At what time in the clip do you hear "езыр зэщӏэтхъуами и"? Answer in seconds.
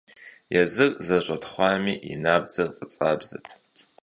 0.61-2.13